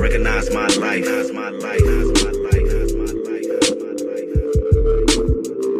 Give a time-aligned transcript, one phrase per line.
[0.00, 1.04] Recognize my life.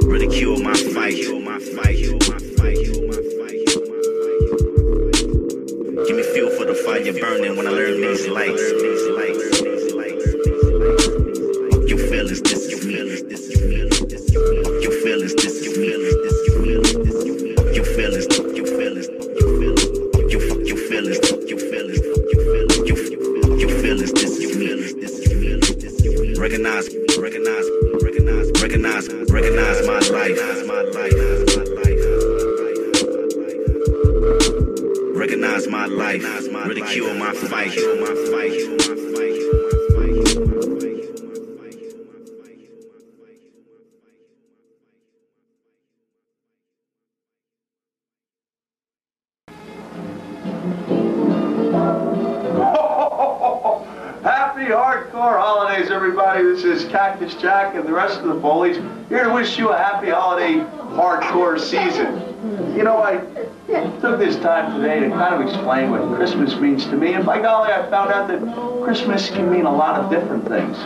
[0.05, 1.17] Ridicule my fight.
[1.17, 2.19] You you you
[2.69, 3.97] you you
[6.07, 8.61] Give me fuel for the fire burning when I learn these lights.
[11.89, 13.90] Your feelings, this, your feelings, this, your feelings, this,
[54.71, 56.43] hardcore holidays, everybody.
[56.43, 58.77] This is Cactus Jack and the rest of the Foley's
[59.09, 60.59] here to wish you a happy holiday
[60.95, 62.77] hardcore season.
[62.77, 63.17] You know, I
[64.01, 67.41] took this time today to kind of explain what Christmas means to me, and by
[67.41, 70.77] golly, I found out that Christmas can mean a lot of different things.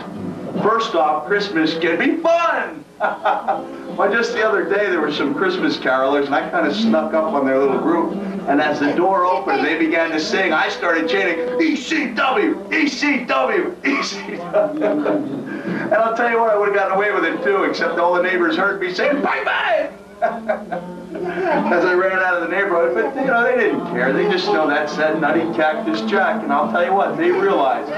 [0.63, 2.84] First off, Christmas can be fun!
[2.97, 7.13] Why, just the other day, there were some Christmas carolers, and I kind of snuck
[7.13, 8.13] up on their little group.
[8.47, 10.53] And as the door opened, they began to sing.
[10.53, 15.51] I started chanting, ECW, ECW, ECW.
[15.85, 18.13] and I'll tell you what, I would have gotten away with it too, except all
[18.13, 19.91] the neighbors heard me saying, bye bye!
[21.15, 22.93] as I ran out of the neighborhood.
[22.93, 24.13] But, you know, they didn't care.
[24.13, 26.43] They just know that said Nutty Cactus Jack.
[26.43, 27.91] And I'll tell you what, they realized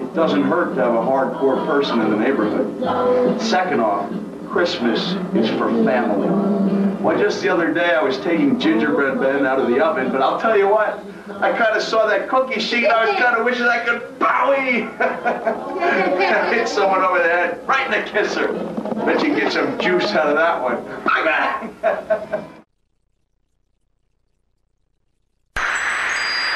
[0.00, 3.40] it doesn't hurt to have a hardcore person in the neighborhood.
[3.40, 4.10] Second off,
[4.50, 6.28] Christmas is for family.
[7.00, 10.20] Why, just the other day I was taking gingerbread men out of the oven, but
[10.20, 10.98] I'll tell you what,
[11.40, 14.18] I kind of saw that cookie sheet and I was kind of wishing I could
[14.18, 14.88] bowie.
[16.56, 18.48] hit someone over the head, right in the kisser.
[19.06, 20.84] Bet you get some juice out of that one.
[21.04, 22.44] Bye.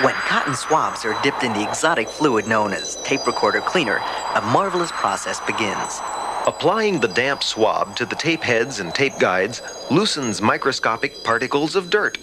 [0.02, 3.98] When cotton swabs are dipped in the exotic fluid known as tape recorder cleaner,
[4.34, 6.00] a marvelous process begins.
[6.46, 11.88] Applying the damp swab to the tape heads and tape guides loosens microscopic particles of
[11.88, 12.18] dirt.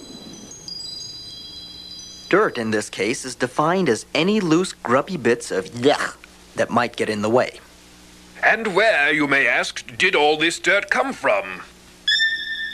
[2.29, 6.17] Dirt, in this case, is defined as any loose, grubby bits of yuck
[6.55, 7.59] that might get in the way.
[8.43, 11.63] And where, you may ask, did all this dirt come from?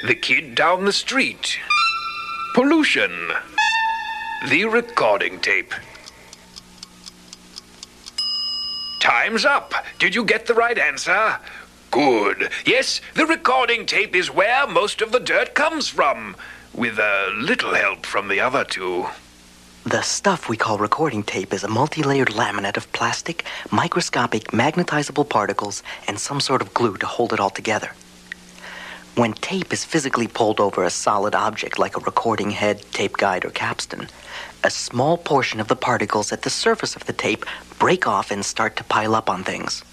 [0.06, 1.58] The kid down the street.
[2.54, 3.32] Pollution.
[4.50, 5.74] The recording tape.
[9.08, 9.74] Time's up.
[10.00, 11.38] Did you get the right answer?
[11.92, 12.52] Good.
[12.66, 16.36] Yes, the recording tape is where most of the dirt comes from,
[16.74, 19.08] with a little help from the other two.
[19.86, 25.30] The stuff we call recording tape is a multi layered laminate of plastic, microscopic, magnetizable
[25.30, 27.92] particles, and some sort of glue to hold it all together.
[29.18, 33.46] When tape is physically pulled over a solid object like a recording head, tape guide,
[33.46, 34.10] or capstan,
[34.64, 37.44] a small portion of the particles at the surface of the tape
[37.80, 39.84] break off and start to pile up on things.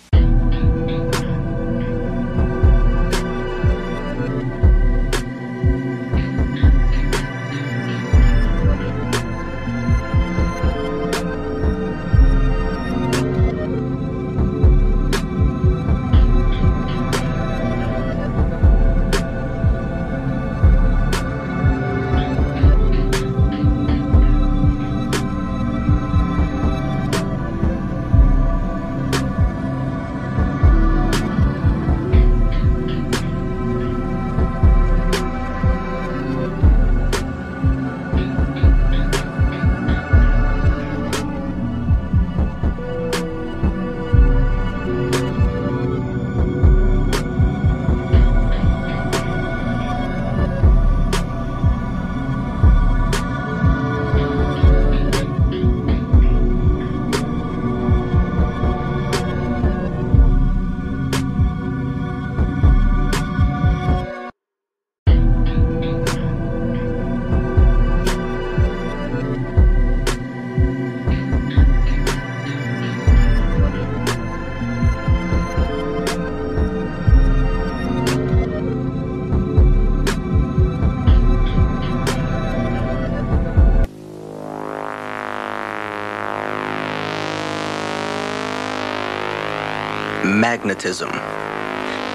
[90.55, 91.11] Magnetism.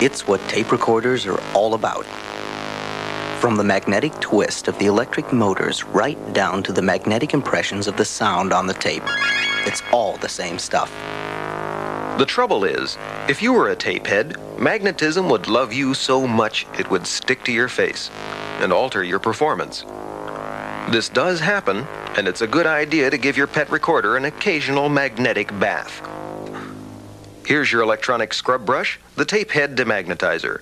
[0.02, 2.06] It's what tape recorders are all about.
[3.42, 7.98] From the magnetic twist of the electric motors right down to the magnetic impressions of
[7.98, 9.04] the sound on the tape.
[9.68, 10.90] It's all the same stuff.
[12.18, 12.98] The trouble is,
[13.28, 17.44] if you were a tape head, magnetism would love you so much it would stick
[17.44, 18.10] to your face
[18.62, 19.84] and alter your performance.
[20.92, 21.86] This does happen,
[22.16, 26.02] and it's a good idea to give your pet recorder an occasional magnetic bath.
[27.50, 30.62] Here's your electronic scrub brush, the tape head demagnetizer.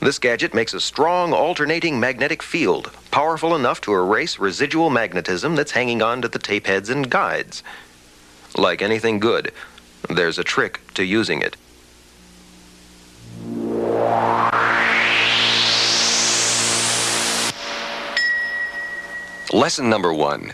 [0.00, 5.70] This gadget makes a strong alternating magnetic field, powerful enough to erase residual magnetism that's
[5.70, 7.62] hanging on to the tape heads and guides.
[8.54, 9.52] Like anything good,
[10.10, 11.56] there's a trick to using it.
[19.50, 20.52] Lesson number one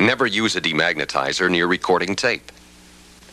[0.00, 2.50] never use a demagnetizer near recording tape.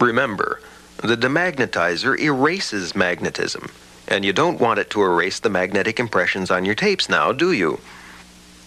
[0.01, 0.59] Remember,
[1.01, 3.71] the demagnetizer erases magnetism,
[4.07, 7.51] and you don't want it to erase the magnetic impressions on your tapes now, do
[7.51, 7.79] you?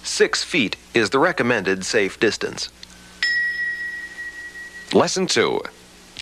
[0.03, 2.71] Six feet is the recommended safe distance.
[4.93, 5.61] Lesson two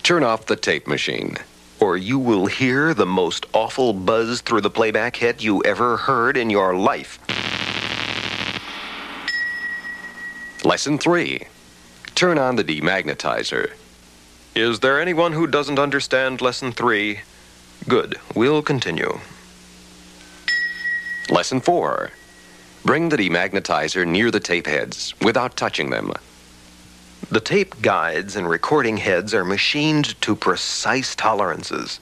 [0.03, 1.37] turn off the tape machine.
[1.79, 6.37] Or you will hear the most awful buzz through the playback head you ever heard
[6.37, 7.19] in your life.
[10.63, 11.47] Lesson three
[12.15, 13.73] turn on the demagnetizer.
[14.55, 17.21] Is there anyone who doesn't understand lesson three?
[17.87, 19.19] Good, we'll continue.
[21.27, 22.11] Lesson four
[22.85, 26.11] bring the demagnetizer near the tape heads without touching them.
[27.31, 31.99] The tape guides and recording heads are machined to precise tolerances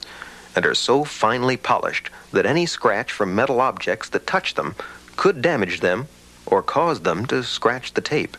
[0.54, 4.74] and are so finely polished that any scratch from metal objects that touch them
[5.16, 6.06] could damage them
[6.44, 8.36] or cause them to scratch the tape.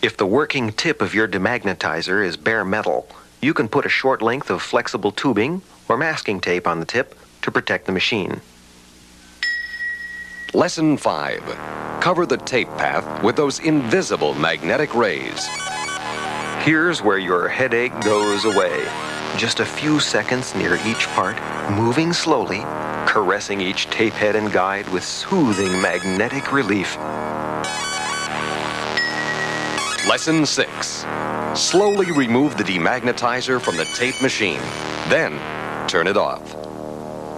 [0.00, 3.08] If the working tip of your demagnetizer is bare metal,
[3.42, 7.16] you can put a short length of flexible tubing or masking tape on the tip
[7.42, 8.40] to protect the machine.
[10.54, 11.42] Lesson 5
[12.00, 15.48] Cover the tape path with those invisible magnetic rays.
[16.60, 18.86] Here's where your headache goes away.
[19.36, 21.36] Just a few seconds near each part,
[21.72, 22.60] moving slowly,
[23.04, 26.96] caressing each tape head and guide with soothing magnetic relief.
[30.08, 31.04] Lesson 6
[31.54, 34.60] Slowly remove the demagnetizer from the tape machine.
[35.10, 35.38] Then
[35.86, 36.54] turn it off.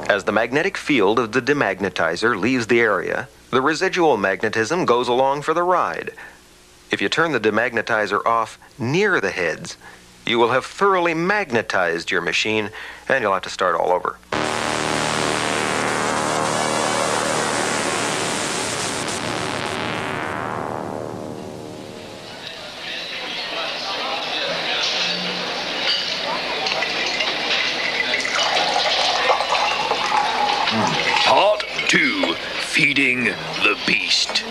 [0.08, 5.43] As the magnetic field of the demagnetizer leaves the area, the residual magnetism goes along
[5.43, 6.12] for the ride.
[6.93, 9.76] If you turn the demagnetizer off near the heads,
[10.25, 12.70] you will have thoroughly magnetized your machine
[13.08, 14.17] and you'll have to start all over.
[33.63, 34.45] The Beast.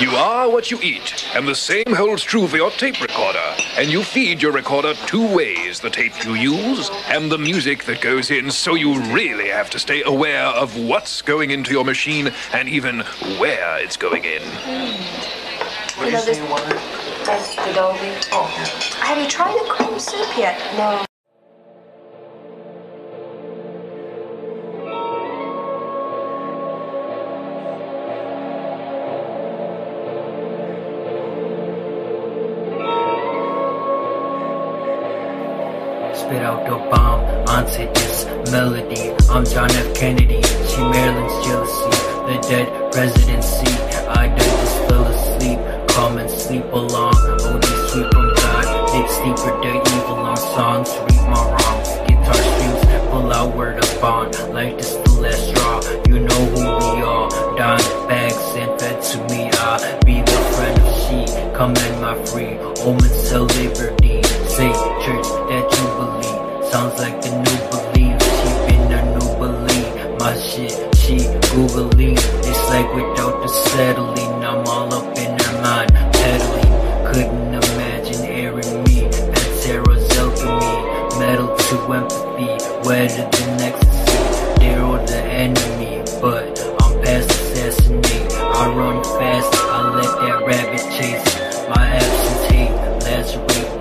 [0.00, 3.54] You are what you eat, and the same holds true for your tape recorder.
[3.76, 8.00] And you feed your recorder two ways the tape you use and the music that
[8.00, 12.32] goes in, so you really have to stay aware of what's going into your machine
[12.54, 13.00] and even
[13.38, 14.42] where it's going in.
[14.42, 16.38] you know, this,
[17.26, 18.14] that's the Dolby.
[18.32, 19.04] Oh, yeah.
[19.04, 20.58] Have you tried the cream soup yet?
[20.78, 21.04] No.
[36.20, 39.12] Spit out the bomb onto this melody.
[39.30, 39.94] I'm John F.
[39.94, 41.90] Kennedy, she Maryland's jealousy,
[42.28, 43.72] the dead presidency.
[44.06, 45.58] I done just fell asleep,
[45.88, 47.14] Come and sleep along.
[47.14, 51.88] OD sweet from God, dig steeper the evil on songs, read my wrongs.
[52.06, 55.80] Guitar strings, pull out word of bond, like this the last straw.
[56.08, 59.50] You know who we are, dime bags and fed to me.
[59.52, 61.18] I be the friend of she,
[61.56, 64.22] command my free, omens till liberty.
[64.56, 64.70] Say
[65.04, 65.89] church that you
[66.70, 68.14] sounds like the new belief.
[68.38, 71.16] She been a new belief my shit, she
[71.50, 72.12] googly.
[72.12, 76.72] It's like without the settling, I'm all up in her mind, peddling
[77.12, 82.50] Couldn't imagine airing me, Pantera's alchemy, metal to empathy,
[82.86, 84.60] wetter than ecstasy.
[84.60, 88.32] They're all the enemy, but I'm past assassinate.
[88.34, 88.89] I run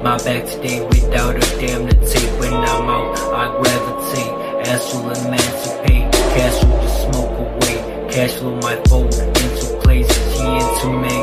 [0.09, 2.39] my back today without a damn to tape.
[2.39, 4.67] When I'm out, I gravitate.
[4.67, 8.09] Astral emancipate, cash the smoke away.
[8.09, 11.18] Cash flow my fold into places She intimate, young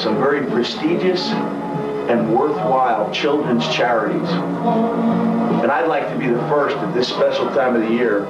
[0.00, 4.28] some very prestigious and worthwhile children's charities.
[5.62, 8.20] And I'd like to be the first at this special time of the year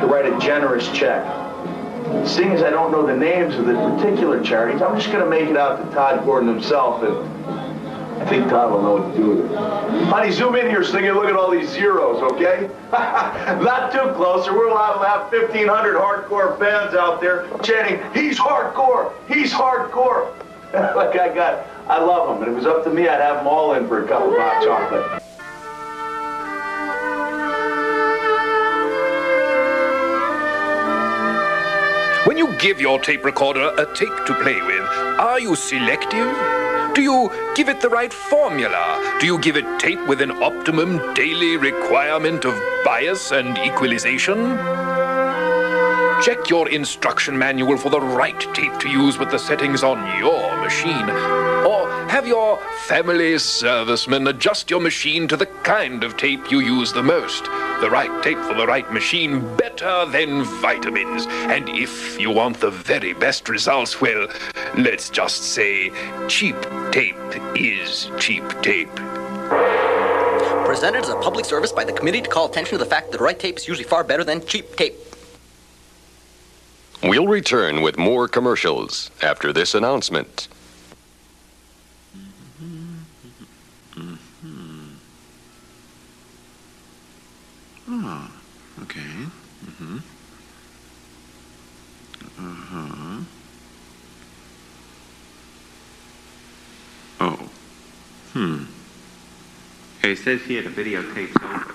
[0.00, 1.22] to write a generous check.
[2.26, 5.28] Seeing as I don't know the names of the particular charities, I'm just going to
[5.28, 9.18] make it out to Todd Gordon himself, and I think Todd will know what to
[9.18, 9.56] do with it.
[10.06, 12.70] Honey, zoom in here so can look at all these zeros, okay?
[12.92, 19.52] Not too close, or to have 1,500 hardcore fans out there chanting, he's hardcore, he's
[19.52, 20.32] hardcore.
[20.96, 23.46] Look, I got, I love them, and it was up to me, I'd have them
[23.46, 25.22] all in for a cup of hot chocolate.
[32.26, 34.88] When you give your tape recorder a tape to play with,
[35.20, 36.34] are you selective?
[36.94, 39.18] Do you give it the right formula?
[39.20, 44.38] Do you give it tape with an optimum daily requirement of bias and equalization?
[46.22, 50.56] Check your instruction manual for the right tape to use with the settings on your
[50.58, 51.10] machine.
[51.10, 56.92] Or have your family serviceman adjust your machine to the kind of tape you use
[56.92, 57.42] the most.
[57.80, 61.26] The right tape for the right machine, better than vitamins.
[61.26, 64.28] And if you want the very best results, well,
[64.78, 65.90] let's just say
[66.28, 66.54] cheap
[66.92, 67.16] tape
[67.56, 68.94] is cheap tape.
[70.64, 73.20] Presented as a public service by the committee to call attention to the fact that
[73.20, 74.94] right tape is usually far better than cheap tape.
[77.02, 80.48] We'll return with more commercials after this announcement.
[87.94, 88.30] Oh,
[88.82, 89.00] okay.
[89.00, 89.98] Mm-hmm.
[92.38, 93.24] Uh-huh.
[97.20, 97.50] Oh.
[98.32, 98.64] Hmm.
[100.00, 101.74] Hey, it says here the videotape's over.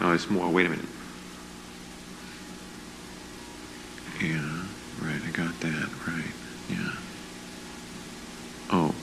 [0.00, 0.50] Oh, it's more.
[0.50, 0.84] Wait a minute.
[4.20, 4.64] Yeah,
[5.00, 5.20] right.
[5.26, 5.88] I got that.
[6.06, 6.32] Right.
[6.68, 6.92] Yeah.
[8.70, 8.94] Oh.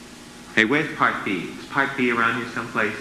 [0.56, 1.50] Hey, where's Part B?
[1.60, 2.96] Is Part B around here someplace?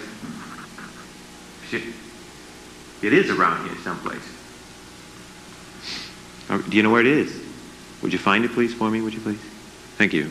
[1.71, 4.27] It is around here someplace.
[6.49, 6.61] oh.
[6.61, 7.41] Do you know where it is?
[8.01, 8.99] Would you find it, please, for me?
[8.99, 9.39] Would you please?
[9.97, 10.29] Thank you.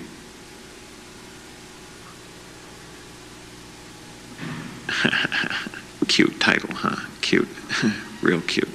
[6.08, 6.96] cute title, huh?
[7.22, 7.48] Cute.
[8.22, 8.68] Real cute.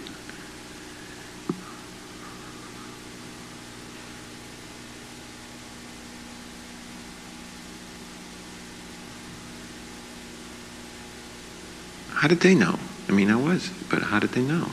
[12.30, 12.80] Did they know?
[13.10, 14.70] I mean, I was, but how did they know?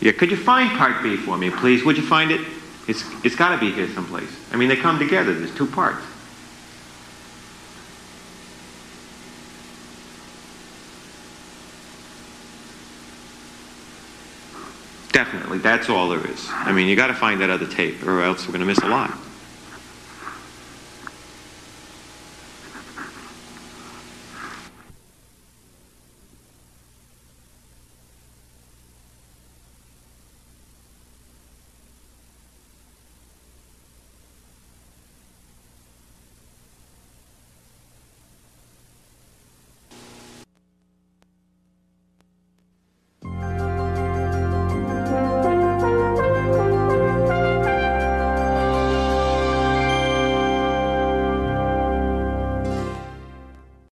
[0.00, 1.84] Yeah, could you find Part B for me, please?
[1.84, 2.40] Would you find it?
[2.86, 4.30] It's, it's got to be here someplace.
[4.52, 5.32] I mean, they come together.
[5.32, 6.04] There's two parts.
[15.10, 16.46] Definitely, that's all there is.
[16.50, 18.78] I mean, you got to find that other tape, or else we're going to miss
[18.78, 19.16] a lot.